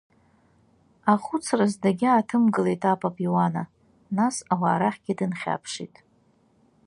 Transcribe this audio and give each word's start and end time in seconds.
Ахәыцраз 1.11 1.73
дагьааҭымгылеит 1.81 2.81
апап 2.93 3.15
Иуана, 3.25 3.63
нас 4.17 4.35
ауаа 4.53 4.77
рахьгьы 4.81 5.13
дынхьаԥшит… 5.19 5.93